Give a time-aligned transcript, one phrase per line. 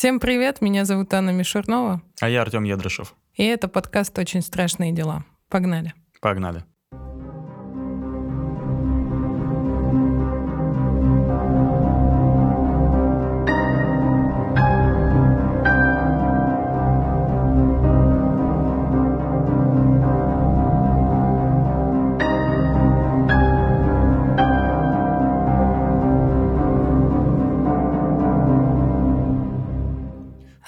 [0.00, 2.00] Всем привет, меня зовут Анна Мишурнова.
[2.22, 3.14] А я Артем Ядрышев.
[3.34, 5.26] И это подкаст «Очень страшные дела».
[5.50, 5.92] Погнали.
[6.22, 6.64] Погнали.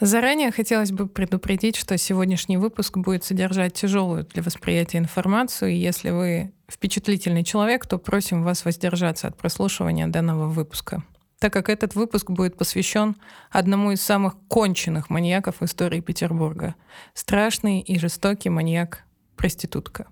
[0.05, 6.11] Заранее хотелось бы предупредить, что сегодняшний выпуск будет содержать тяжелую для восприятия информацию, и если
[6.11, 11.05] вы впечатлительный человек, то просим вас воздержаться от прослушивания данного выпуска,
[11.39, 13.15] так как этот выпуск будет посвящен
[13.49, 16.75] одному из самых конченных маньяков истории Петербурга—
[17.15, 20.09] страшный и жестокий маньяк-проститутка.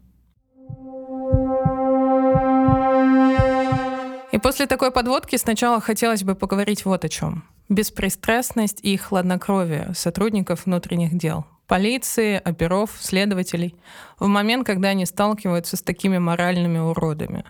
[4.31, 10.67] И после такой подводки сначала хотелось бы поговорить вот о чем— беспристрастность и хладнокровие сотрудников
[10.67, 13.77] внутренних дел, полиции, оперов, следователей
[14.19, 17.45] в момент, когда они сталкиваются с такими моральными уродами.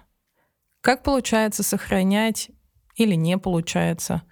[0.82, 2.50] Как получается сохранять
[2.96, 4.22] или не получается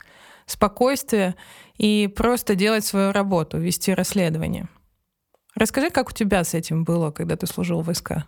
[0.47, 1.35] спокойствие
[1.77, 4.69] и просто делать свою работу, вести расследование?
[5.55, 8.27] Расскажи, как у тебя с этим было, когда ты служил в войска?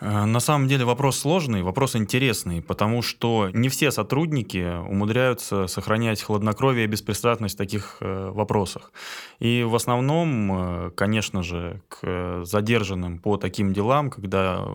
[0.00, 6.22] Э, на самом деле вопрос сложный, вопрос интересный, потому что не все сотрудники умудряются сохранять
[6.22, 8.92] хладнокровие и беспристрастность в таких э, вопросах.
[9.38, 14.66] И в основном, э, конечно же, к задержанным по таким делам, когда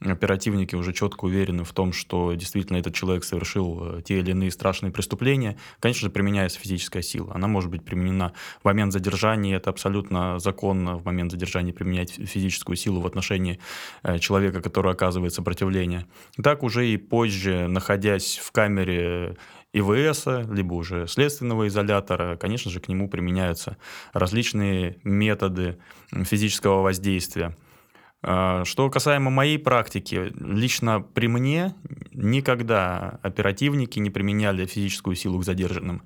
[0.00, 4.50] оперативники уже четко уверены в том, что действительно этот человек совершил э, те или иные
[4.50, 7.32] страшные преступления, конечно же, применяется физическая сила.
[7.34, 12.76] Она может быть применена в момент задержания, это абсолютно законно в момент задержания применять физическую
[12.76, 13.58] силу в отношении
[14.02, 16.06] э, человека, который оказывает сопротивление.
[16.42, 19.36] Так уже и позже, находясь в камере
[19.74, 23.76] ИВС, либо уже следственного изолятора, конечно же, к нему применяются
[24.12, 25.78] различные методы
[26.12, 27.56] физического воздействия.
[28.26, 31.74] А, что касаемо моей практики, лично при мне
[32.12, 36.02] никогда оперативники не применяли физическую силу к задержанным.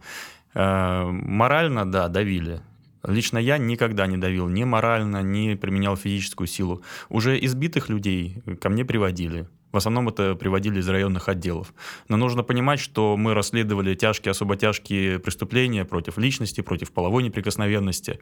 [0.52, 2.60] А, морально, да, давили.
[3.04, 6.82] Лично я никогда не давил ни морально, ни применял физическую силу.
[7.08, 9.46] Уже избитых людей ко мне приводили.
[9.72, 11.74] В основном это приводили из районных отделов.
[12.08, 18.20] Но нужно понимать, что мы расследовали тяжкие, особо тяжкие преступления против личности, против половой неприкосновенности.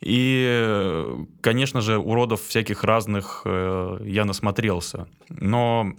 [0.00, 1.04] И,
[1.40, 5.08] конечно же, уродов всяких разных э, я насмотрелся.
[5.30, 5.94] Но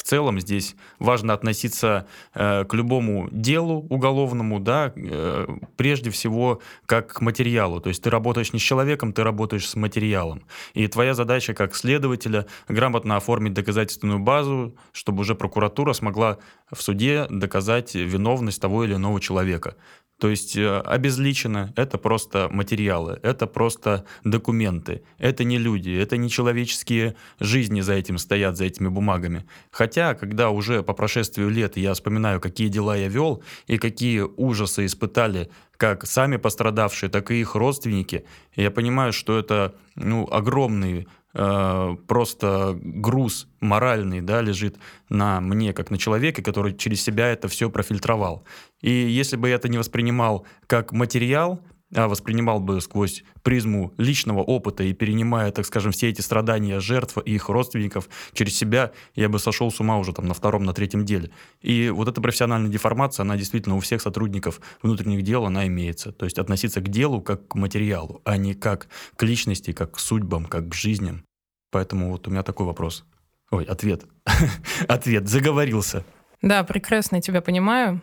[0.00, 5.46] в целом здесь важно относиться э, к любому делу уголовному, да, э,
[5.76, 7.82] прежде всего как к материалу.
[7.82, 10.42] То есть ты работаешь не с человеком, ты работаешь с материалом.
[10.72, 16.38] И твоя задача как следователя грамотно оформить доказательственную базу, чтобы уже прокуратура смогла
[16.72, 19.76] в суде доказать виновность того или иного человека.
[20.20, 26.28] То есть э, обезличено, это просто материалы, это просто документы, это не люди, это не
[26.28, 29.46] человеческие жизни за этим стоят, за этими бумагами.
[29.70, 34.84] Хотя, когда уже по прошествию лет я вспоминаю, какие дела я вел и какие ужасы
[34.84, 41.96] испытали как сами пострадавшие, так и их родственники, я понимаю, что это ну, огромный Э,
[42.08, 44.76] просто груз моральный да, лежит
[45.08, 48.42] на мне, как на человеке, который через себя это все профильтровал.
[48.80, 54.84] И если бы я это не воспринимал как материал, воспринимал бы сквозь призму личного опыта
[54.84, 59.38] и перенимая, так скажем, все эти страдания жертв и их родственников через себя, я бы
[59.38, 61.30] сошел с ума уже там на втором, на третьем деле.
[61.60, 66.12] И вот эта профессиональная деформация, она действительно у всех сотрудников внутренних дел, она имеется.
[66.12, 69.98] То есть относиться к делу как к материалу, а не как к личности, как к
[69.98, 71.24] судьбам, как к жизням.
[71.70, 73.04] Поэтому вот у меня такой вопрос.
[73.50, 74.04] Ой, ответ.
[74.88, 76.04] ответ, заговорился.
[76.42, 78.00] Да, прекрасно тебя понимаю.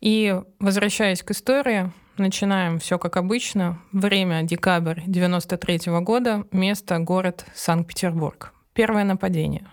[0.00, 3.80] И возвращаясь к истории, Начинаем все как обычно.
[3.92, 6.46] Время декабрь 93 -го года.
[6.52, 8.52] Место город Санкт-Петербург.
[8.74, 9.66] Первое нападение.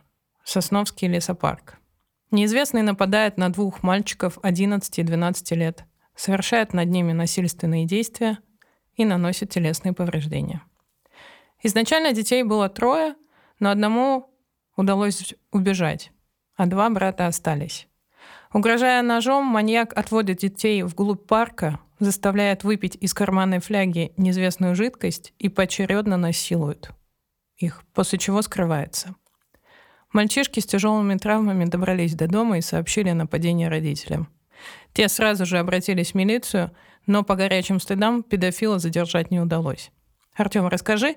[0.45, 1.75] Сосновский лесопарк.
[2.31, 5.83] Неизвестный нападает на двух мальчиков 11 и 12 лет,
[6.15, 8.37] совершает над ними насильственные действия
[8.95, 10.61] и наносит телесные повреждения.
[11.61, 13.15] Изначально детей было трое,
[13.59, 14.33] но одному
[14.77, 16.13] удалось убежать,
[16.55, 17.89] а два брата остались.
[18.53, 25.49] Угрожая ножом, маньяк отводит детей вглубь парка, заставляет выпить из карманной фляги неизвестную жидкость и
[25.49, 26.91] поочередно насилует
[27.57, 29.15] их, после чего скрывается.
[30.13, 34.29] Мальчишки с тяжелыми травмами добрались до дома и сообщили о нападении родителям.
[34.93, 36.71] Те сразу же обратились в милицию,
[37.05, 39.91] но по горячим следам педофила задержать не удалось.
[40.35, 41.15] Артем, расскажи,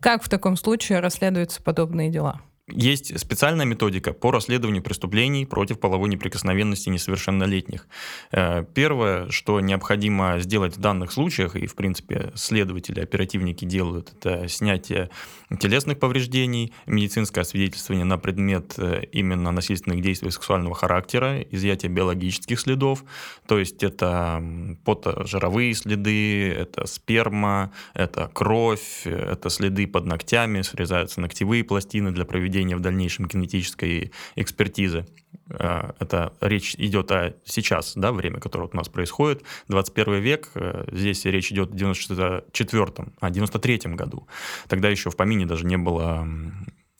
[0.00, 2.40] как в таком случае расследуются подобные дела?
[2.70, 7.86] Есть специальная методика по расследованию преступлений против половой неприкосновенности несовершеннолетних.
[8.32, 14.48] Э, первое, что необходимо сделать в данных случаях, и, в принципе, следователи, оперативники делают, это
[14.48, 15.10] снятие
[15.58, 23.04] телесных повреждений, медицинское освидетельствование на предмет э, именно насильственных действий сексуального характера, изъятие биологических следов,
[23.46, 24.42] то есть это
[24.84, 32.59] потожировые следы, это сперма, это кровь, это следы под ногтями, срезаются ногтевые пластины для проведения
[32.60, 35.06] проведения в дальнейшем кинетической экспертизы.
[35.48, 40.84] Э, это речь идет о сейчас, да, время, которое у нас происходит, 21 век, э,
[40.92, 44.26] здесь речь идет о 94 а 93 году.
[44.68, 46.28] Тогда еще в помине даже не было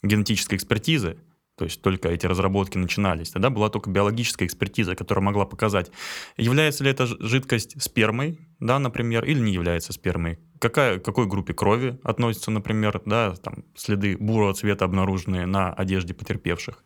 [0.02, 1.16] генетической экспертизы,
[1.60, 3.28] то есть только эти разработки начинались.
[3.28, 5.90] Тогда была только биологическая экспертиза, которая могла показать,
[6.38, 10.38] является ли эта жидкость спермой, да, например, или не является спермой.
[10.58, 16.82] Какая, какой группе крови относится, например, да, там следы бурого цвета обнаруженные на одежде потерпевших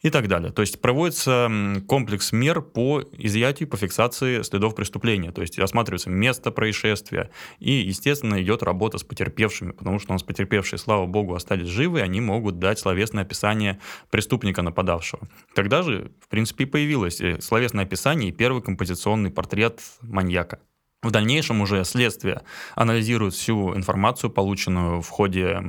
[0.00, 0.52] и так далее.
[0.52, 1.50] То есть проводится
[1.86, 5.32] комплекс мер по изъятию, по фиксации следов преступления.
[5.32, 10.22] То есть осматривается место происшествия, и, естественно, идет работа с потерпевшими, потому что у нас
[10.22, 13.80] потерпевшие, слава богу, остались живы, они могут дать словесное описание
[14.10, 15.28] преступника нападавшего.
[15.54, 20.60] Тогда же, в принципе, появилось э, словесное описание и первый композиционный портрет маньяка.
[21.02, 22.42] В дальнейшем уже следствие
[22.74, 25.62] анализирует всю информацию, полученную в ходе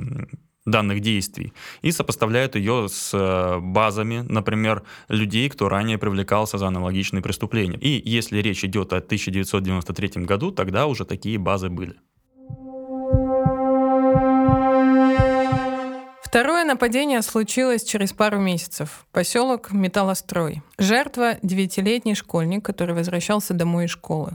[0.65, 7.21] данных действий и сопоставляют ее с э, базами, например, людей, кто ранее привлекался за аналогичные
[7.21, 7.77] преступления.
[7.77, 11.95] И если речь идет о 1993 году, тогда уже такие базы были.
[16.29, 19.07] Второе нападение случилось через пару месяцев.
[19.11, 20.61] Поселок Металлострой.
[20.77, 24.33] Жертва– девятилетний школьник, который возвращался домой из школы.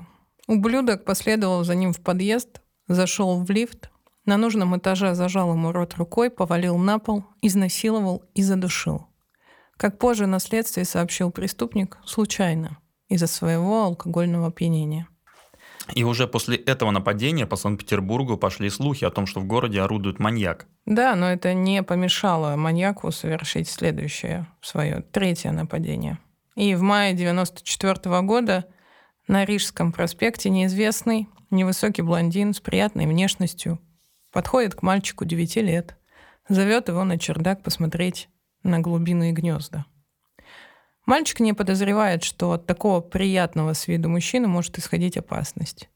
[0.49, 3.91] Ублюдок последовал за ним в подъезд, зашел в лифт,
[4.27, 9.07] на нужном этаже зажал ему рот рукой, повалил на пол, изнасиловал и задушил.
[9.77, 12.79] Как позже на следствии сообщил преступник, случайно,
[13.09, 15.09] из-за своего алкогольного опьянения.
[15.95, 20.19] И уже после этого нападения по Санкт-Петербургу пошли слухи о том, что в городе орудует
[20.19, 20.67] маньяк.
[20.87, 26.19] Да, но это не помешало маньяку совершить следующее свое, третье нападение.
[26.57, 28.65] И в мае 1994 года
[29.27, 33.79] на Рижском проспекте неизвестный невысокий блондин с приятной внешностью
[34.35, 35.97] Подходит к мальчику 9 лет,
[36.49, 38.29] зовет его на чердак посмотреть
[38.65, 39.85] на глубины гнезда.
[41.07, 45.89] Мальчик не подозревает, что от такого приятного с виду мужчины может исходить опасность.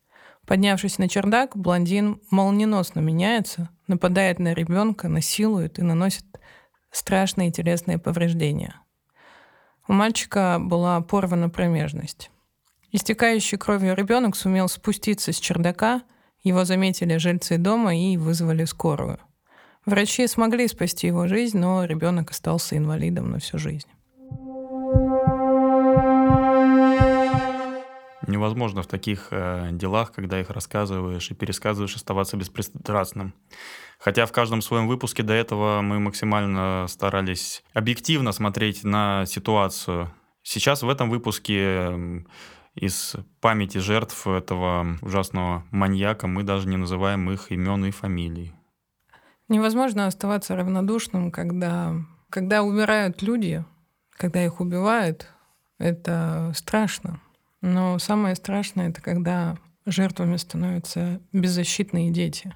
[0.46, 6.24] Поднявшись на чердак, блондин молниеносно меняется, нападает на ребенка, насилует и наносит
[6.92, 8.76] страшные телесные повреждения.
[9.88, 12.30] У мальчика была порвана промежность.
[12.92, 16.02] Истекающий кровью ребенок сумел спуститься с чердака–
[16.48, 19.18] его заметили жильцы дома и вызвали скорую.
[19.86, 23.88] Врачи смогли спасти его жизнь, но ребенок остался инвалидом на всю жизнь.
[28.26, 33.32] Невозможно в таких э, делах, когда их рассказываешь и пересказываешь, оставаться беспристрастным.
[33.98, 40.12] Хотя в каждом своем выпуске до этого мы максимально старались объективно смотреть на ситуацию.
[40.42, 42.24] Сейчас в этом выпуске
[42.78, 48.54] из памяти жертв этого ужасного маньяка мы даже не называем их имен и фамилий.
[49.48, 51.94] Невозможно оставаться равнодушным, когда,
[52.30, 53.64] когда умирают люди,
[54.10, 55.28] когда их убивают.
[55.78, 57.20] Это страшно.
[57.60, 62.54] Но самое страшное это когда жертвами становятся беззащитные дети.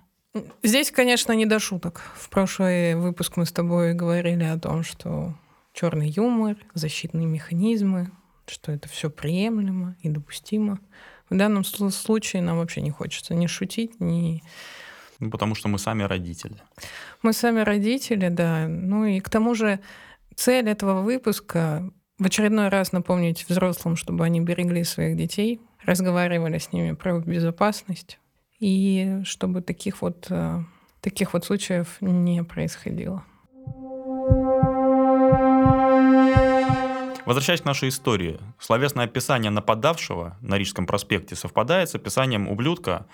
[0.63, 2.01] Здесь, конечно, не до шуток.
[2.15, 5.35] В прошлый выпуск мы с тобой говорили о том, что
[5.73, 8.11] черный юмор, защитные механизмы,
[8.47, 10.81] что это все приемлемо и допустимо.
[11.31, 14.43] В данном случае нам вообще не хочется ни шутить, ни...
[15.19, 16.57] Ну, потому что мы сами родители.
[17.23, 18.67] Мы сами родители, да.
[18.69, 19.81] Ну и к тому же
[20.35, 26.73] цель этого выпуска в очередной раз напомнить взрослым, чтобы они берегли своих детей, разговаривали с
[26.73, 28.19] ними про безопасность,
[28.59, 30.61] и чтобы таких вот, э,
[31.01, 33.25] таких вот случаев не происходило.
[37.25, 43.07] Возвращаясь к нашей истории, словесное описание нападавшего на Рижском проспекте совпадает с описанием ублюдка,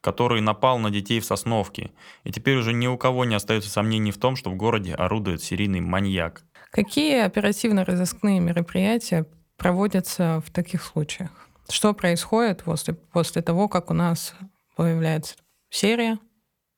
[0.00, 1.92] который напал на детей в Сосновке.
[2.24, 5.42] И теперь уже ни у кого не остается сомнений в том, что в городе орудует
[5.42, 6.42] серийный маньяк.
[6.72, 9.26] Какие оперативно-розыскные мероприятия
[9.56, 11.30] проводятся в таких случаях?
[11.68, 14.34] Что происходит после, после того, как у нас
[14.74, 15.36] появляется
[15.70, 16.18] серия?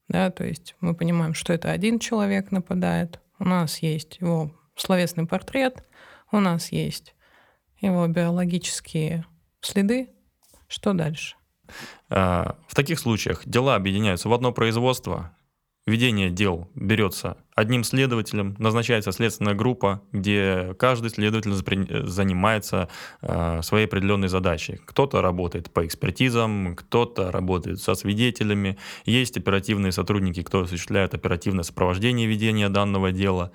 [0.08, 5.26] Да, то есть мы понимаем, что это один человек нападает, у нас есть его словесный
[5.26, 5.82] портрет,
[6.34, 7.14] у нас есть
[7.80, 9.24] его биологические
[9.60, 10.10] следы.
[10.68, 11.36] Что дальше?
[12.08, 15.36] А, в таких случаях дела объединяются в одно производство,
[15.86, 21.54] ведение дел берется одним следователем назначается следственная группа, где каждый следователь
[22.06, 22.88] занимается
[23.23, 24.80] э, своей определенной задачей.
[24.84, 32.26] Кто-то работает по экспертизам, кто-то работает со свидетелями, есть оперативные сотрудники, кто осуществляет оперативное сопровождение
[32.26, 33.52] ведения данного дела.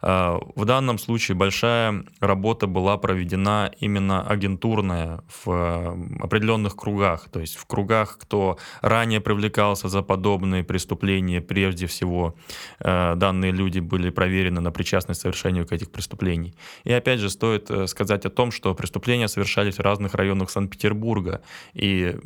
[0.00, 7.40] Э, в данном случае большая работа была проведена именно агентурная в э, определенных кругах, то
[7.40, 12.34] есть в кругах, кто ранее привлекался за подобные преступления, прежде всего
[12.80, 16.54] э, данные люди были проверены на причастность к совершению этих преступлений.
[16.84, 21.42] И опять же стоит э, сказать о том, что преступления совершались в разных районах Санкт-Петербурга,
[21.74, 22.16] и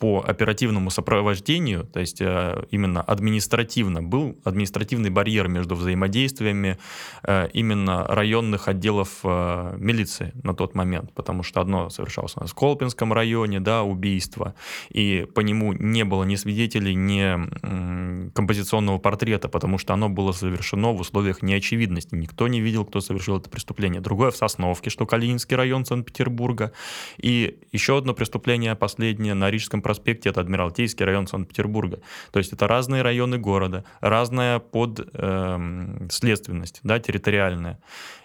[0.00, 6.78] по оперативному сопровождению, то есть э, именно административно, был административный барьер между взаимодействиями
[7.22, 12.50] э, именно районных отделов э, милиции на тот момент, потому что одно совершалось у нас
[12.50, 14.54] в Колпинском районе, да, убийство,
[14.88, 20.92] и по нему не было ни свидетелей, ни композиционного портрета, потому что оно было совершено
[20.92, 22.14] в условиях неочевидности.
[22.14, 24.00] Никто не видел, кто совершил это преступление.
[24.00, 26.72] Другое в Сосновке, что Калининский район Санкт-Петербурга.
[27.18, 31.98] И еще одно преступление, последнее, на Рижском проспекте это Адмиралтейский район Санкт-Петербурга.
[32.30, 37.80] То есть это разные районы города, разная подследственность, эм, да, территориальная.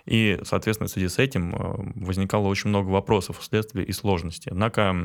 [0.05, 1.57] И, соответственно, в связи с этим э,
[1.95, 4.51] возникало очень много вопросов следствия и сложностей.
[4.51, 4.95] Однако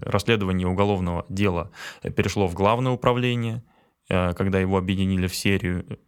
[0.00, 1.70] расследование уголовного дела
[2.02, 3.62] перешло в главное управление,
[4.08, 6.00] э, когда его объединили в серию.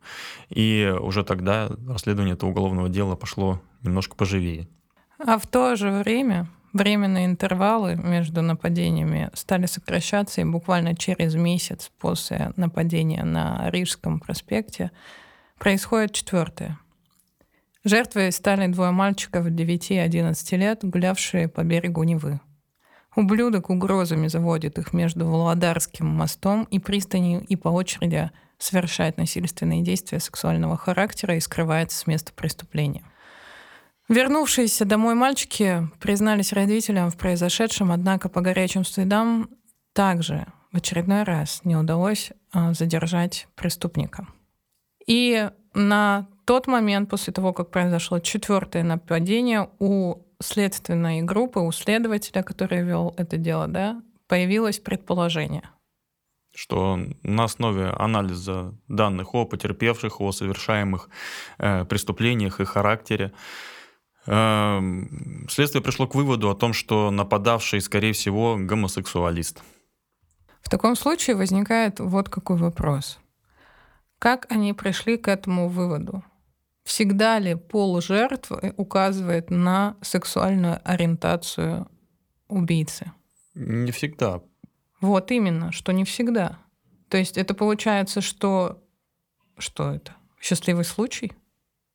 [0.49, 4.67] И уже тогда расследование этого уголовного дела пошло немножко поживее.
[5.19, 11.91] А в то же время временные интервалы между нападениями стали сокращаться, и буквально через месяц
[11.99, 14.91] после нападения на Рижском проспекте
[15.59, 16.79] происходит четвертое.
[17.85, 22.41] Жертвой стали двое мальчиков 9 и 11 лет, гулявшие по берегу Невы.
[23.15, 30.19] Ублюдок угрозами заводит их между Володарским мостом и пристанью и по очереди совершает насильственные действия
[30.19, 33.05] сексуального характера и скрывается с места преступления.
[34.09, 39.49] Вернувшиеся домой мальчики признались родителям в произошедшем, однако по горячим следам
[39.95, 44.27] также в очередной раз не удалось а, задержать преступника.
[45.07, 52.43] И на тот момент, после того, как произошло четвертое нападение, у следственной группы, у следователя,
[52.43, 55.71] который вел это дело, да, появилось предположение.
[56.55, 61.09] Что на основе анализа данных о потерпевших, о совершаемых
[61.59, 63.33] э, преступлениях и характере,
[64.25, 69.63] следствие пришло к выводу о том, что нападавший, скорее всего, гомосексуалист.
[70.63, 73.19] В таком случае возникает вот какой вопрос.
[74.19, 76.25] Как они пришли к этому выводу?
[76.85, 81.87] Всегда ли пол жертвы указывает на сексуальную ориентацию
[82.49, 83.13] убийцы?
[83.55, 84.41] Не всегда.
[85.01, 86.59] Вот именно, что не всегда.
[87.09, 88.83] То есть это получается, что...
[89.59, 90.17] Что это?
[90.41, 91.33] Счастливый случай?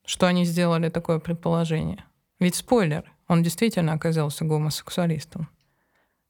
[0.05, 2.05] Что они сделали такое предположение?
[2.39, 5.50] Ведь спойлер, он действительно оказался гомосексуалистом.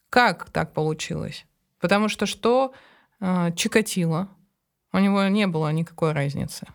[0.10, 1.46] Как так получилось?
[1.80, 2.74] Потому что что
[3.20, 4.28] э, Чикатило,
[4.92, 6.68] у него не было никакой разницы,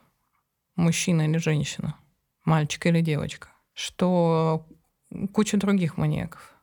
[0.77, 1.97] мужчина или женщина,
[2.45, 4.67] мальчик или девочка, что
[5.33, 6.55] куча других маньяков.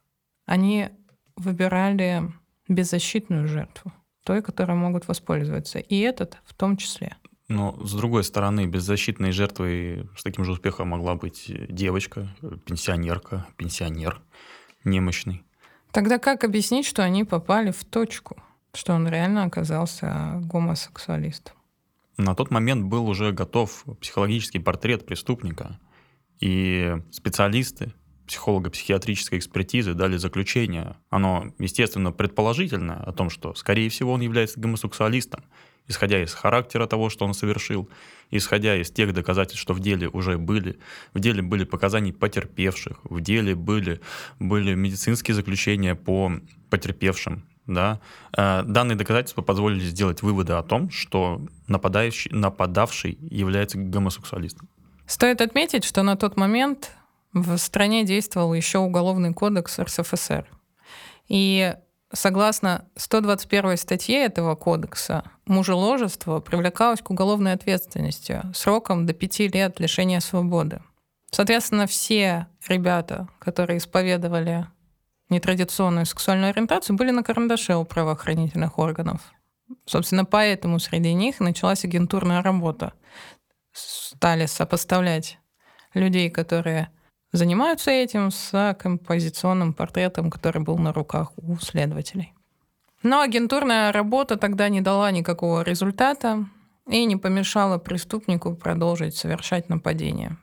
[0.46, 0.90] Они
[1.36, 2.24] выбирали
[2.68, 3.92] беззащитную жертву,
[4.24, 5.80] той, которой могут воспользоваться.
[5.80, 7.18] И этот в том числе.
[7.52, 12.30] Но, с другой стороны, беззащитной жертвой с таким же успехом могла быть девочка,
[12.66, 14.22] пенсионерка, пенсионер
[14.86, 15.44] немощный.
[15.92, 18.42] Тогда как объяснить, что они попали в точку,
[18.74, 21.54] что он реально оказался гомосексуалистом?
[22.16, 25.78] На тот момент был уже готов психологический портрет преступника,
[26.40, 27.94] и специалисты
[28.28, 30.96] психолого-психиатрической экспертизы дали заключение.
[31.10, 35.44] Оно, естественно, предположительное о том, что, скорее всего, он является гомосексуалистом,
[35.88, 37.90] исходя из характера того, что он совершил,
[38.30, 40.80] исходя из тех доказательств, что в деле уже были.
[41.14, 44.02] В деле были показания потерпевших, в деле были,
[44.40, 46.32] были медицинские заключения по
[46.70, 47.44] потерпевшим.
[47.68, 48.00] Да?
[48.36, 54.68] Э, данные доказательства позволили сделать выводы о том, что нападающий, нападавший является гомосексуалистом.
[55.06, 56.92] Стоит отметить, что на тот момент
[57.34, 60.46] в стране действовал еще Уголовный кодекс РСФСР.
[61.28, 61.76] И
[62.14, 70.20] Согласно 121 статье этого кодекса, мужеложество привлекалось к уголовной ответственности сроком до пяти лет лишения
[70.20, 70.82] свободы.
[71.32, 74.68] Соответственно, все ребята, которые исповедовали
[75.30, 79.22] нетрадиционную сексуальную ориентацию, были на карандаше у правоохранительных органов.
[79.86, 82.92] Собственно, поэтому среди них началась агентурная работа.
[83.72, 85.40] Стали сопоставлять
[85.94, 86.90] людей, которые
[87.32, 92.34] занимаются этим с композиционным портретом, который был на руках у следователей.
[93.04, 96.46] Но агентурная работа тогда не дала никакого результата,
[96.88, 100.38] и не помешало преступнику продолжить совершать нападение.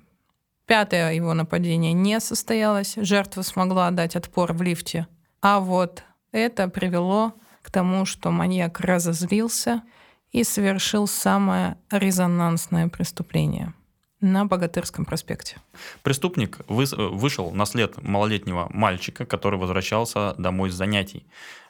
[0.66, 5.06] Пятое его нападение не состоялось, жертва смогла дать отпор в лифте.
[5.40, 9.82] А вот это привело к тому, что маньяк разозлился
[10.30, 13.72] и совершил самое резонансное преступление
[14.20, 15.56] на Богатырском проспекте.
[16.02, 21.26] Преступник вышел на след малолетнего мальчика, который возвращался домой с занятий.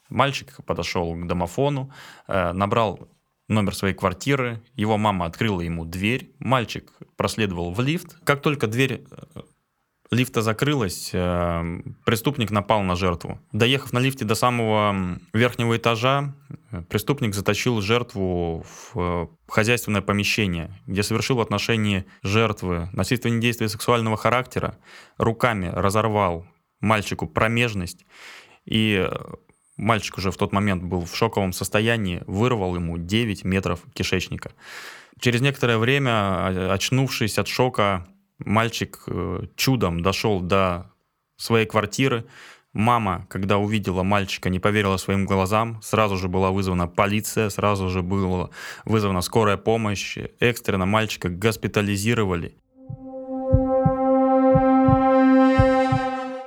[0.08, 1.90] Мальчик подошел к домофону,
[2.26, 3.08] э, набрал
[3.48, 8.16] номер своей квартиры, его мама открыла ему дверь, мальчик проследовал в лифт.
[8.24, 9.40] Как только дверь э,
[10.10, 13.40] лифта закрылась, э, преступник напал на жертву.
[13.52, 16.34] Доехав на лифте до самого верхнего этажа,
[16.88, 24.78] преступник затащил жертву в хозяйственное помещение, где совершил в отношении жертвы насильственные действия сексуального характера,
[25.18, 26.46] руками разорвал
[26.80, 28.06] мальчику промежность
[28.64, 29.08] и
[29.78, 34.50] Мальчик уже в тот момент был в шоковом состоянии, вырвал ему 9 метров кишечника.
[35.20, 38.04] Через некоторое время, очнувшись от шока,
[38.38, 40.92] мальчик э, чудом дошел до
[41.36, 42.24] своей квартиры.
[42.72, 45.80] Мама, когда увидела мальчика, не поверила своим глазам.
[45.82, 48.50] Сразу же была вызвана полиция, сразу же была
[48.84, 50.18] вызвана скорая помощь.
[50.40, 52.54] Экстренно мальчика госпитализировали.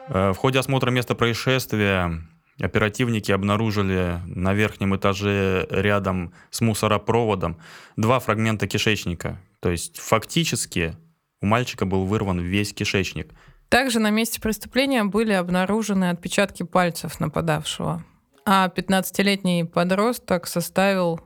[0.09, 2.21] Э, в ходе осмотра места происшествия
[2.61, 7.57] Оперативники обнаружили на верхнем этаже рядом с мусоропроводом
[7.97, 9.41] два фрагмента кишечника.
[9.61, 10.95] То есть фактически
[11.41, 13.31] у мальчика был вырван весь кишечник.
[13.69, 18.03] Также на месте преступления были обнаружены отпечатки пальцев нападавшего.
[18.45, 21.21] А 15-летний подросток составил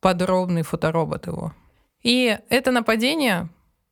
[0.00, 1.54] подробный фоторобот его.
[2.02, 3.48] И это нападение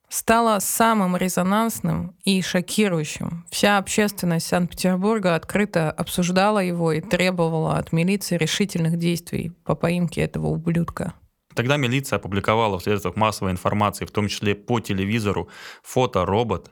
[0.08, 3.46] стало самым резонансным и шокирующим.
[3.50, 10.48] Вся общественность Санкт-Петербурга открыто обсуждала его и требовала от милиции решительных действий по поимке этого
[10.48, 11.14] ублюдка.
[11.54, 15.48] Тогда милиция опубликовала в средствах массовой информации, в том числе по телевизору,
[15.82, 16.70] фото-робот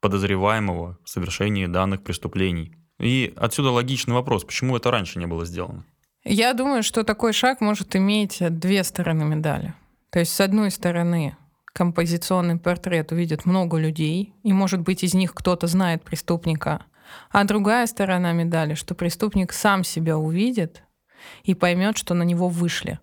[0.00, 2.76] подозреваемого в совершении данных преступлений.
[2.98, 5.84] И отсюда логичный вопрос, почему это раньше не было сделано?
[6.24, 9.74] Я думаю, что такой шаг может иметь две стороны медали.
[10.10, 11.36] То есть, с одной стороны,
[11.72, 16.86] композиционный портрет увидит много людей, и, может быть, из них кто-то знает преступника.
[17.30, 20.82] А другая сторона медали, что преступник сам себя увидит
[21.42, 23.00] и поймет, что на него вышли.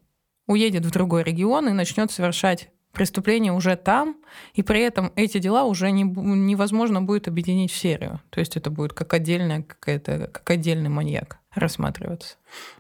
[0.47, 4.17] Уедет в другой регион и начнет совершать преступление уже там,
[4.54, 8.19] и при этом эти дела уже не, невозможно будет объединить в серию.
[8.30, 12.36] То есть это будет как отдельная какая-то, как отдельный маньяк рассматриваться.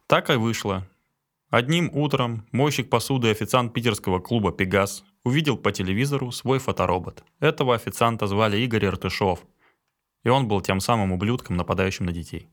[0.07, 0.87] Так и вышло.
[1.49, 7.23] Одним утром мойщик посуды и официант питерского клуба «Пегас» увидел по телевизору свой фоторобот.
[7.39, 9.45] Этого официанта звали Игорь Иртышов,
[10.23, 12.47] и он был тем самым ублюдком, нападающим на детей.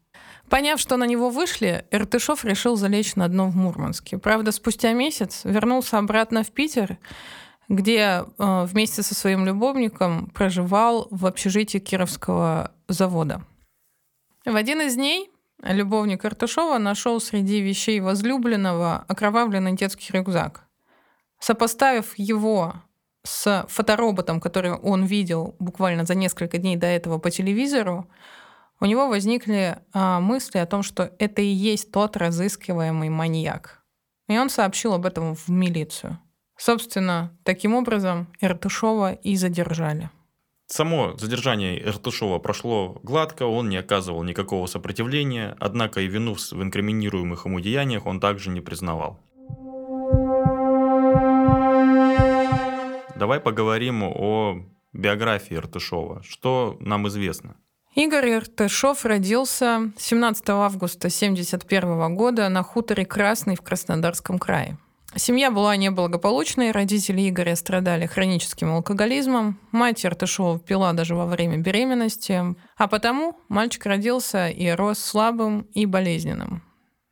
[0.51, 4.19] Поняв, что на него вышли, Иртышов решил залечь на дно в Мурманске.
[4.19, 6.99] Правда, спустя месяц вернулся обратно в Питер,
[7.69, 13.43] где э, вместе со своим любовником проживал в общежитии Кировского завода.
[14.47, 15.31] В один из дней
[15.63, 20.65] любовник Иртышова нашел среди вещей возлюбленного окровавленный детский рюкзак.
[21.41, 22.75] Сопоставив его
[23.23, 28.09] с фотороботом, который он видел буквально за несколько дней до этого по телевизору,
[28.81, 33.83] у него возникли а, мысли о том, что это и есть тот разыскиваемый маньяк.
[34.29, 36.19] И он сообщил об этом в милицию.
[36.57, 40.11] Собственно, таким образом Иртышова и задержали.
[40.67, 47.47] Само задержание Иртышова прошло гладко, он не оказывал никакого сопротивления, однако и вину в инкриминируемых
[47.47, 49.19] ему деяниях он также не признавал.
[53.17, 54.63] Давай поговорим о
[54.93, 56.23] биографии Иртышова.
[56.23, 57.57] Что нам известно?
[57.99, 64.79] Игорь Иртышов родился 17 августа 1971 года на хуторе Красный в Краснодарском крае.
[65.17, 72.41] Семья была неблагополучной, родители Игоря страдали хроническим алкоголизмом, мать Иртышова пила даже во время беременности,
[72.77, 76.63] а потому мальчик родился и рос слабым и болезненным.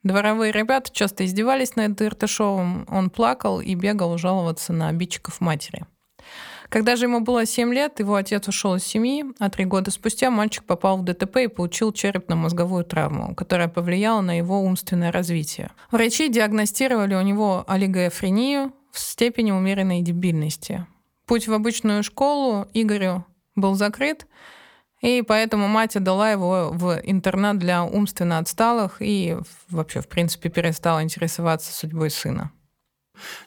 [0.05, 5.85] Дворовые ребята часто издевались над Иртышовым, он плакал и бегал жаловаться на обидчиков матери–
[6.69, 10.31] когда же ему было 7 лет, его отец ушел из семьи, а три года спустя
[10.31, 15.71] мальчик попал в ДТП и получил черепно-мозговую травму, которая повлияла на его умственное развитие.
[15.91, 20.87] Врачи диагностировали у него олигофрению в степени умеренной дебильности.
[21.27, 23.25] Путь в обычную школу Игорю
[23.55, 24.27] был закрыт,
[25.03, 29.37] и поэтому мать отдала его в интернат для умственно отсталых и
[29.69, 32.51] вообще, в принципе, перестала интересоваться судьбой сына.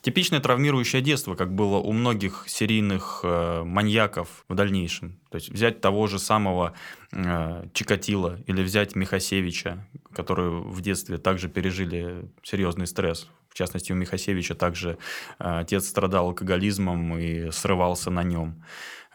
[0.02, 5.20] Типичное травмирующее детство, как было у многих серийных э, маньяков в дальнейшем.
[5.30, 6.74] То есть взять того же самого
[7.12, 13.96] э, Чикатила или взять Михасевича, которые в детстве также пережили серьезный стресс В частности, у
[13.96, 14.98] Михасевича также
[15.38, 18.64] отец страдал алкоголизмом и срывался на нем.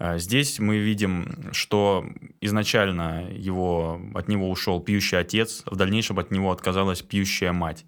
[0.00, 2.04] Здесь мы видим, что
[2.40, 7.85] изначально его, от него ушел пьющий отец, в дальнейшем от него отказалась пьющая мать.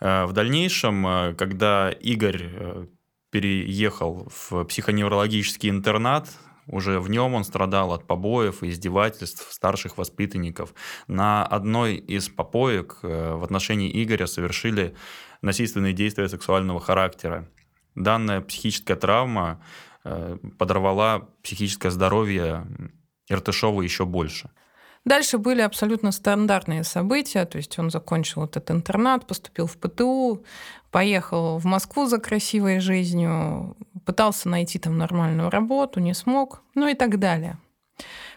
[0.00, 2.88] В дальнейшем, когда Игорь
[3.30, 6.28] переехал в психоневрологический интернат,
[6.68, 10.74] уже в нем он страдал от побоев и издевательств старших воспитанников.
[11.06, 14.94] На одной из попоек э, в отношении Игоря совершили
[15.40, 17.48] насильственные действия сексуального характера.
[17.94, 19.87] Данная психическая травма э,
[20.58, 22.66] подорвала психическое здоровье
[23.28, 24.50] Иртышова еще больше.
[25.04, 30.44] Дальше были абсолютно стандартные события, то есть он закончил этот интернат, поступил в ПТУ,
[30.90, 36.94] поехал в Москву за красивой жизнью, пытался найти там нормальную работу, не смог, ну и
[36.94, 37.58] так далее.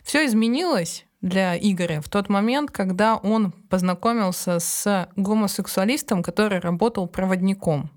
[0.04, 7.92] Все изменилось для Игоря в тот момент, когда он познакомился с гомосексуалистом, который работал проводником.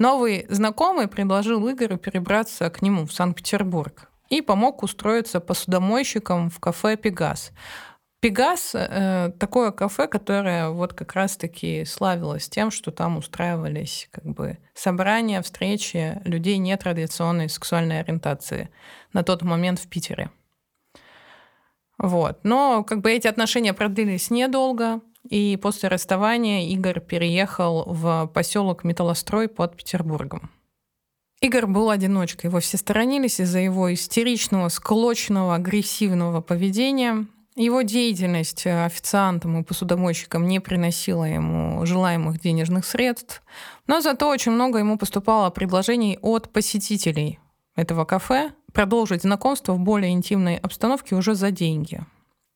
[0.00, 6.96] Новый знакомый предложил Игорю перебраться к нему в Санкт-Петербург и помог устроиться посудомойщиком в кафе
[6.96, 7.52] «Пегас».
[8.20, 14.56] Пегас э, такое кафе, которое вот как раз-таки славилось тем, что там устраивались как бы
[14.72, 18.70] собрания, встречи людей нетрадиционной сексуальной ориентации
[19.12, 20.30] на тот момент в Питере.
[21.98, 22.40] Вот.
[22.42, 29.48] Но как бы эти отношения продлились недолго, и после расставания Игорь переехал в поселок Металлострой
[29.48, 30.50] под Петербургом.
[31.40, 37.26] Игорь был одиночкой, его все сторонились из-за его истеричного, склочного, агрессивного поведения.
[37.56, 43.42] Его деятельность официантом и посудомойщиком не приносила ему желаемых денежных средств,
[43.86, 47.38] но зато очень много ему поступало предложений от посетителей
[47.74, 52.04] этого кафе продолжить знакомство в более интимной обстановке уже за деньги.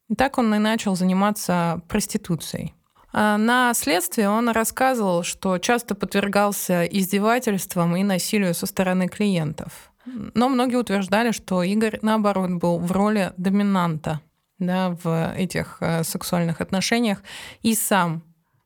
[0.08, 2.74] И так он и начал заниматься проституцией.
[3.12, 9.92] А на следствии он рассказывал, что часто подвергался издевательствам и насилию со стороны клиентов.
[10.34, 14.20] Но многие утверждали, что Игорь, наоборот, был в роли доминанта
[14.58, 17.22] да, в этих э, сексуальных отношениях
[17.62, 18.22] и сам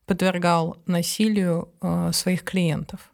[0.07, 3.13] подвергал насилию э, своих клиентов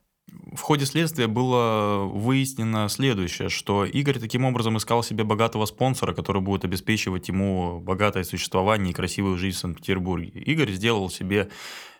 [0.52, 6.42] в ходе следствия было выяснено следующее, что Игорь таким образом искал себе богатого спонсора, который
[6.42, 10.40] будет обеспечивать ему богатое существование и красивую жизнь в Санкт-Петербурге.
[10.40, 11.50] Игорь сделал себе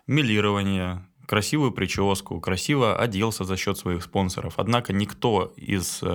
[0.07, 4.53] милирование, красивую прическу, красиво оделся за счет своих спонсоров.
[4.57, 6.05] Однако никто из э,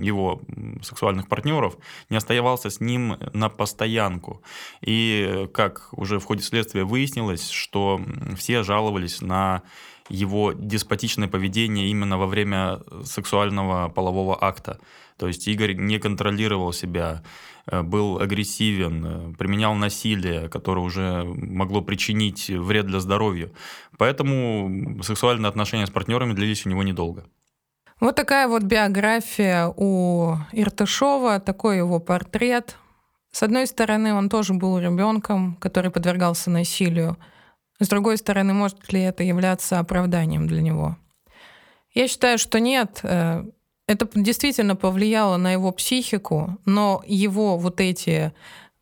[0.00, 0.42] его
[0.82, 1.76] сексуальных партнеров
[2.10, 4.42] не оставался с ним на постоянку.
[4.80, 8.00] И как уже в ходе следствия выяснилось, что
[8.36, 9.62] все жаловались на
[10.08, 14.78] его деспотичное поведение именно во время сексуального полового акта.
[15.18, 17.22] То есть Игорь не контролировал себя,
[17.66, 23.50] э, был агрессивен, э, применял насилие, которое уже могло причинить вред для здоровья.
[23.98, 27.24] Поэтому сексуальные отношения с партнерами длились у него недолго.
[28.00, 32.76] Вот такая вот биография у Иртышова, такой его портрет.
[33.32, 37.16] С одной стороны, он тоже был ребенком, который подвергался насилию.
[37.80, 40.96] С другой стороны, может ли это являться оправданием для него?
[41.94, 43.00] Я считаю, что нет.
[43.02, 43.44] Э,
[43.86, 48.32] это действительно повлияло на его психику, но его вот эти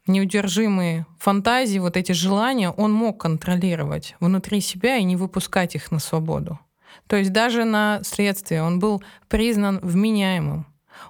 [0.06, 5.98] неудержимые фантазии, вот эти желания он мог контролировать внутри себя и не выпускать их на
[5.98, 6.58] свободу.
[7.06, 10.66] То есть даже на следствии он был признан вменяемым.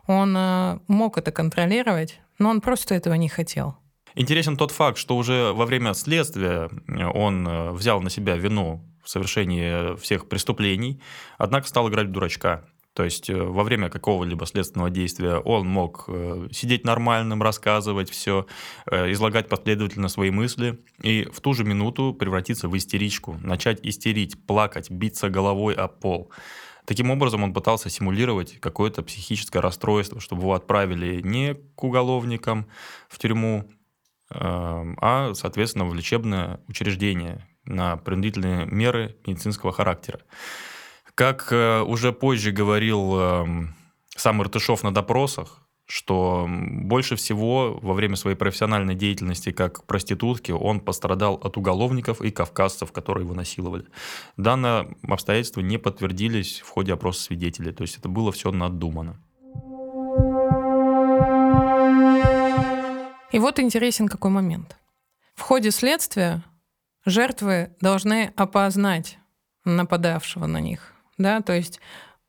[0.07, 3.77] Он э, мог это контролировать, но он просто этого не хотел.
[4.18, 8.83] Интересен тот факт, что уже во время следствия э, он э, взял на себя вину
[9.05, 11.02] в совершении всех преступлений,
[11.37, 12.64] однако стал играть в дурачка.
[12.94, 16.09] То есть э, во время какого-либо следственного действия он мог
[16.50, 18.46] сидеть нормальным, рассказывать все,
[18.90, 24.90] излагать последовательно свои мысли и в ту же минуту превратиться в истеричку, начать истерить, плакать,
[24.90, 26.33] биться головой о пол.
[26.87, 32.66] Таким образом, он пытался симулировать какое-то психическое расстройство, чтобы его отправили не к уголовникам
[33.09, 33.68] в тюрьму,
[34.30, 40.20] а, соответственно, в лечебное учреждение на принудительные меры медицинского характера.
[41.14, 43.74] Как э, уже позже говорил эм,
[44.16, 50.80] сам Иртышов на допросах, что больше всего во время своей профессиональной деятельности как проститутки он
[50.80, 53.86] пострадал от уголовников и кавказцев, которые его насиловали.
[54.36, 59.20] Данные обстоятельства не подтвердились в ходе опроса свидетелей, то есть это было все надумано.
[63.37, 64.79] И вот интересен какой момент.
[65.35, 66.42] В ходе следствия
[67.05, 69.18] жертвы должны опознать
[69.66, 70.94] нападавшего на них.
[71.18, 71.42] Да?
[71.42, 71.79] То есть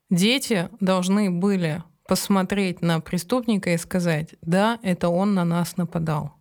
[0.09, 6.33] дети должны были посмотреть на преступника и сказать, да, это он на нас нападал.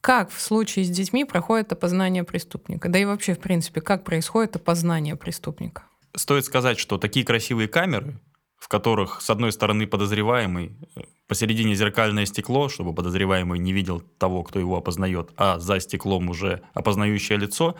[0.00, 2.88] Как в случае с детьми проходит опознание преступника?
[2.88, 5.82] Да и вообще, в принципе, как происходит опознание преступника?
[6.16, 8.20] стоит сказать, что такие красивые камеры,
[8.64, 14.42] в которых с одной стороны подозреваемый, э, посередине зеркальное стекло, чтобы подозреваемый не видел того,
[14.42, 17.76] кто его опознает, а за стеклом уже опознающее лицо,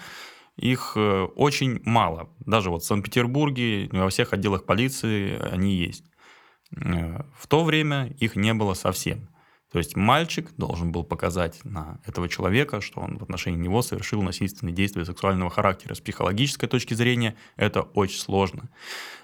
[0.57, 2.29] их э, очень мало.
[2.40, 6.05] Даже вот в Санкт-Петербурге, во всех отделах полиции они есть.
[6.77, 9.31] Э, в то время их не было совсем.
[9.74, 14.22] То есть мальчик должен был показать на этого человека, что он в отношении него совершил
[14.22, 15.94] насильственные действия сексуального характера.
[15.94, 18.70] С психологической точки зрения это очень сложно.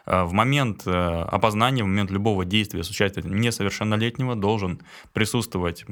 [0.07, 4.83] Э, в момент э, опознания, в момент любого действия с участием несовершеннолетнего должен
[5.13, 5.85] присутствовать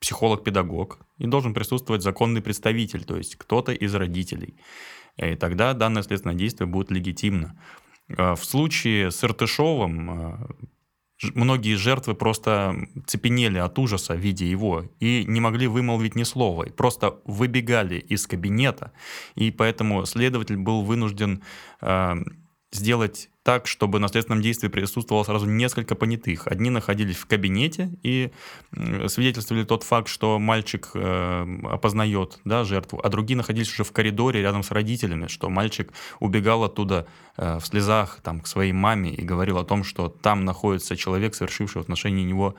[0.00, 4.54] психолог-педагог и должен присутствовать законный представитель, то есть кто-то из родителей.
[5.18, 7.60] И тогда данное следственное действие будет легитимно.
[8.08, 10.46] Э, в случае с Иртышовым
[11.34, 16.70] многие жертвы просто цепенели от ужаса, видя его, и не могли вымолвить ни слова, и
[16.70, 18.92] просто выбегали из кабинета,
[19.34, 21.42] и поэтому следователь был вынужден
[22.72, 26.46] сделать так, чтобы на следственном действии присутствовало сразу несколько понятых.
[26.46, 28.30] Одни находились в кабинете и
[29.08, 34.42] свидетельствовали тот факт, что мальчик э, опознает да, жертву, а другие находились уже в коридоре
[34.42, 37.06] рядом с родителями, что мальчик убегал оттуда
[37.36, 41.34] э, в слезах там, к своей маме и говорил о том, что там находится человек,
[41.34, 42.54] совершивший в отношении него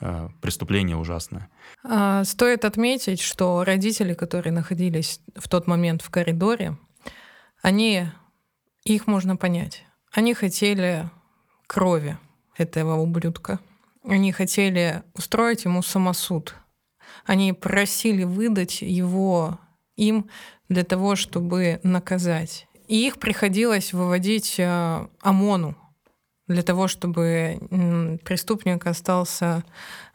[0.00, 1.48] э, преступление ужасное.
[1.82, 6.76] А, стоит отметить, что родители, которые находились в тот момент в коридоре,
[7.62, 8.06] они
[8.94, 9.84] их можно понять.
[10.12, 11.10] Они хотели
[11.66, 12.16] крови
[12.56, 13.58] этого ублюдка.
[14.04, 16.54] Они хотели устроить ему самосуд.
[17.24, 19.58] Они просили выдать его
[19.96, 20.30] им
[20.68, 22.68] для того, чтобы наказать.
[22.86, 25.76] И их приходилось выводить э, ОМОНу
[26.46, 27.58] для того, чтобы
[28.24, 29.64] преступник остался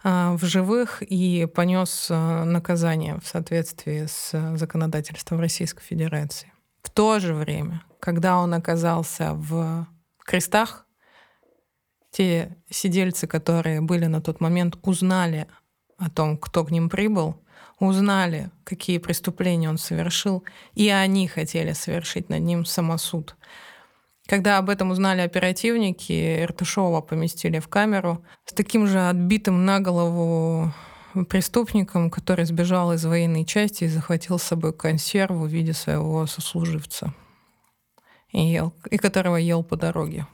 [0.04, 6.54] э, в живых и понес э, наказание в соответствии с законодательством Российской Федерации.
[6.82, 9.88] В то же время когда он оказался в
[10.26, 10.86] крестах,
[12.10, 15.48] те сидельцы, которые были на тот момент, узнали
[15.98, 17.38] о том, кто к ним прибыл,
[17.80, 23.36] узнали, какие преступления он совершил, и они хотели совершить над ним самосуд.
[24.28, 30.74] Когда об этом узнали оперативники, Иртышова поместили в камеру с таким же отбитым на голову
[31.30, 37.14] преступником, который сбежал из военной части и захватил с собой консерву в виде своего сослуживца
[38.32, 40.28] и, ел, и которого ел по дороге.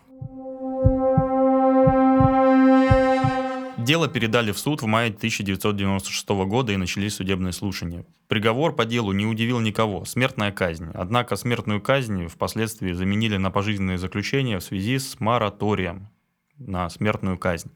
[3.77, 8.05] Дело передали в суд в мае 1996 года и начались судебные слушания.
[8.27, 10.89] Приговор по делу не удивил никого– смертная казнь.
[10.93, 16.10] Однако смертную казнь впоследствии заменили на пожизненное заключение в связи с мораторием
[16.57, 17.71] на смертную казнь.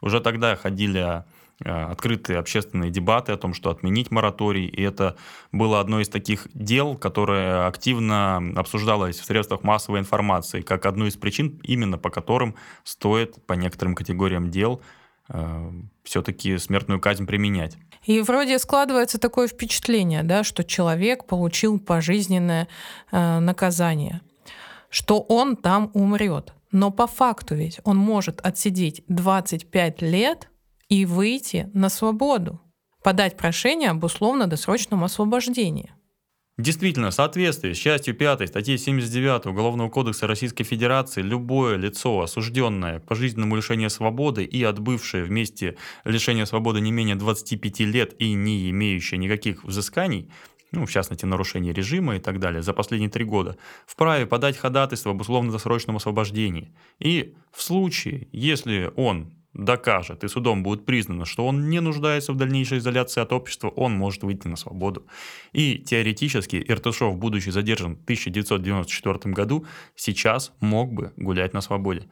[0.00, 1.24] Уже тогда ходили
[1.64, 4.66] открытые общественные дебаты о том, что отменить мораторий.
[4.66, 5.16] И это
[5.52, 11.16] было одно из таких дел, которое активно обсуждалось в средствах массовой информации, как одну из
[11.16, 14.82] причин, именно по которым стоит по некоторым категориям дел
[15.28, 17.78] э, все-таки смертную казнь применять.
[18.04, 22.68] И вроде складывается такое впечатление, да, что человек получил пожизненное
[23.10, 24.20] э, наказание,
[24.90, 26.52] что он там умрет.
[26.70, 30.50] Но по факту ведь он может отсидеть 25 лет–
[30.88, 32.60] и выйти на свободу,
[33.02, 35.92] подать прошение об условно-досрочном освобождении.
[36.58, 43.00] Действительно, в соответствии с частью 5 статьи 79 Уголовного кодекса Российской Федерации любое лицо, осужденное
[43.00, 48.70] к пожизненному лишению свободы и отбывшее вместе лишения свободы не менее 25 лет и не
[48.70, 50.30] имеющее никаких взысканий,
[50.72, 55.12] ну, в частности, нарушение режима и так далее, за последние три года, вправе подать ходатайство
[55.12, 56.72] об условно-досрочном освобождении.
[56.98, 62.36] И в случае, если он докажет и судом будет признано, что он не нуждается в
[62.36, 65.06] дальнейшей изоляции от общества, он может выйти на свободу.
[65.52, 72.08] И теоретически Иртышов, будучи задержан в 1994 году, сейчас мог бы гулять на свободе.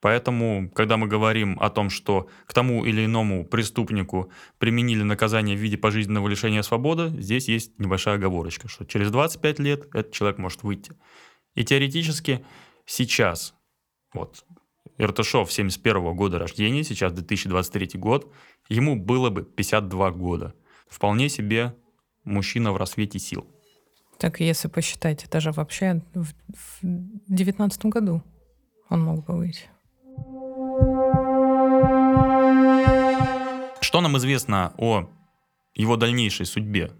[0.00, 5.60] Поэтому, когда мы говорим о том, что к тому или иному преступнику применили наказание в
[5.60, 10.62] виде пожизненного лишения свободы, здесь есть небольшая оговорочка, что через 25 лет этот человек может
[10.62, 10.92] выйти.
[11.54, 12.44] И теоретически
[12.86, 13.54] сейчас,
[14.14, 14.44] вот
[15.00, 18.30] Иртышов 71 года рождения, сейчас 2023 год,
[18.68, 20.54] ему было бы 52 года.
[20.88, 21.74] Вполне себе
[22.24, 23.46] мужчина в рассвете сил.
[24.18, 26.26] Так если посчитать, это же вообще в
[26.82, 28.22] 19 году
[28.90, 29.70] он мог бы выйти.
[33.80, 35.08] Что нам известно о
[35.74, 36.92] его дальнейшей судьбе?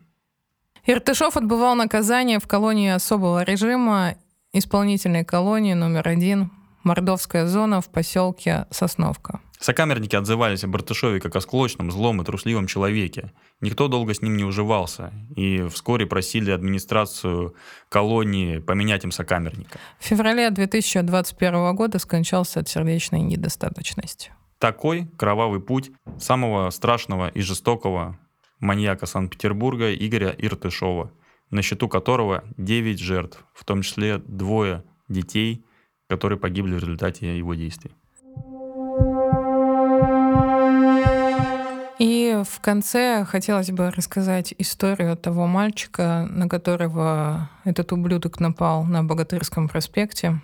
[0.87, 4.17] Иртышов отбывал наказание в колонии особого режима,
[4.55, 6.51] исполнительной колонии номер один
[6.83, 9.41] Мордовская зона в поселке Сосновка.
[9.59, 13.33] Сокамерники отзывались о Бартышове как о склочном, злом и трусливом человеке.
[13.61, 17.55] Никто долго с ним не уживался, и вскоре просили администрацию
[17.91, 19.79] колонии поменять им сокамерника.
[19.99, 24.33] В феврале 2021 года скончался от сердечной недостаточности.
[24.59, 28.19] Такой кровавый путь самого страшного и жестокого
[28.61, 31.13] маньяка Санкт-Петербурга Игоря Иртышова,
[31.51, 35.65] на счету которого 9 жертв, в том числе двое детей,
[36.11, 37.93] которые погибли в результате его действий.
[42.01, 49.05] И в конце хотелось бы рассказать историю того мальчика, на которого этот ублюдок напал на
[49.05, 50.41] Богатырском проспекте.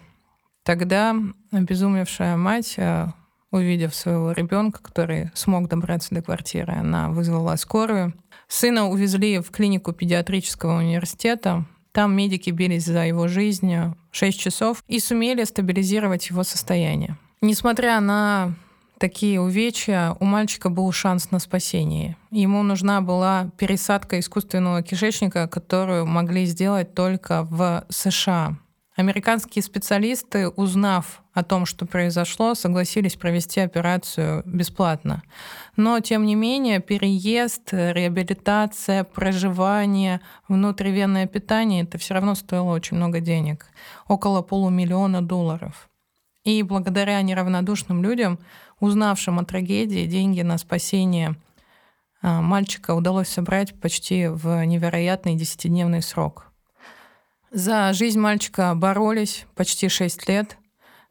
[0.62, 1.16] Тогда
[1.50, 3.06] обезумевшая мать, э,
[3.50, 8.12] увидев своего ребенка, который смог добраться до квартиры, она вызвала скорую.
[8.48, 11.64] Сына увезли в клинику педиатрического университета.
[11.96, 13.74] Там медики бились за его жизнь
[14.10, 17.16] 6 часов и сумели стабилизировать его состояние.
[17.40, 18.52] Несмотря на
[18.98, 22.18] такие увечья, у мальчика был шанс на спасение.
[22.30, 28.58] Ему нужна была пересадка искусственного кишечника, которую могли сделать только в США.
[28.96, 35.22] Американские специалисты, узнав о том, что произошло, согласились провести операцию бесплатно.
[35.76, 43.20] Но, тем не менее, переезд, реабилитация, проживание, внутривенное питание, это все равно стоило очень много
[43.20, 43.66] денег.
[44.08, 45.90] Около полумиллиона долларов.
[46.44, 48.38] И благодаря неравнодушным людям,
[48.80, 51.36] узнавшим о трагедии, деньги на спасение
[52.22, 56.46] а, мальчика удалось собрать почти в невероятный десятидневный срок.
[57.56, 60.58] За жизнь мальчика боролись почти 6 лет.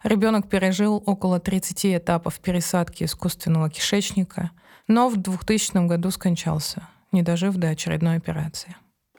[0.03, 4.51] Ребенок пережил около 30 этапов пересадки искусственного кишечника,
[4.87, 8.75] но в 2000 году скончался, не дожив до очередной операции.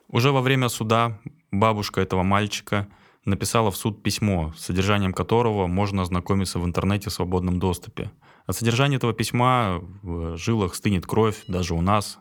[0.09, 1.19] Уже во время суда
[1.51, 2.87] бабушка этого мальчика–
[3.27, 8.12] написала в суд письмо, с содержанием которого можно ознакомиться в интернете в свободном доступе.
[8.47, 12.19] От содержания этого письма в жилах стынет кровь даже у нас.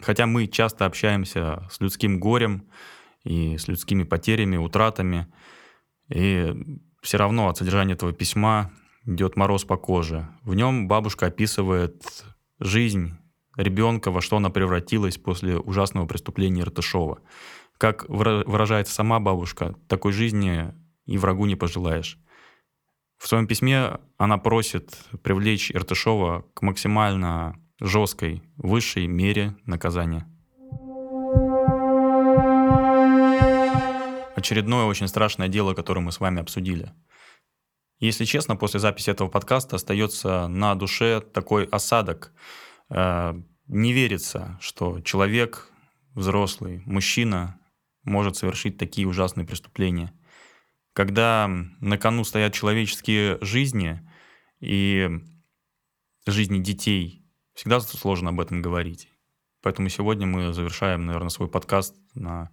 [0.00, 2.64] Хотя мы часто общаемся с людским горем
[3.24, 5.32] и с людскими потерями, утратами,
[6.08, 6.54] и
[7.02, 8.70] все равно от содержания этого письма
[9.04, 10.28] идет мороз по коже.
[10.42, 12.24] В нем бабушка описывает
[12.58, 13.12] жизнь
[13.56, 17.20] ребенка, во что она превратилась после ужасного преступления Иртышова.
[17.78, 20.72] Как выражается сама бабушка, такой жизни
[21.06, 22.18] и врагу не пожелаешь.
[23.18, 30.28] В своем письме она просит привлечь Иртышова к максимально жесткой, высшей мере наказания.
[34.42, 36.92] Очередное очень страшное дело, которое мы с вами обсудили.
[38.00, 42.32] Если честно, после записи этого подкаста остается на душе такой осадок.
[42.90, 45.70] Э, не верится, что человек,
[46.16, 47.60] взрослый, мужчина,
[48.02, 50.12] может совершить такие ужасные преступления.
[50.92, 54.00] Когда на кону стоят человеческие жизни
[54.58, 55.08] и
[56.26, 57.24] жизни детей,
[57.54, 59.08] всегда сложно об этом говорить.
[59.62, 62.50] Поэтому сегодня мы завершаем, наверное, свой подкаст на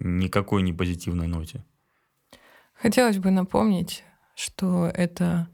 [0.00, 1.64] никакой не позитивной ноте.
[2.74, 5.48] Хотелось бы напомнить, что это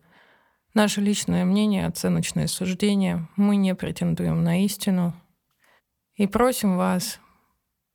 [0.74, 3.28] наше личное мнение, оценочное суждение.
[3.36, 5.14] Мы не претендуем на истину.
[6.16, 7.18] И просим вас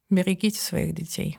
[0.09, 1.37] Берегите своих детей.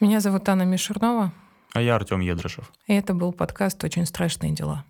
[0.00, 1.32] Меня зовут Анна Мишурнова.
[1.72, 2.70] А я Артем Едрышев.
[2.86, 4.84] И это был подкаст «Очень страшные дела».